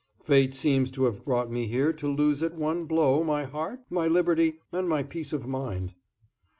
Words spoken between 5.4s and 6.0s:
mind."